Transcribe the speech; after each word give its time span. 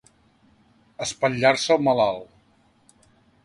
Espatllar-se 1.05 1.77
el 1.77 1.85
malalt. 1.91 2.35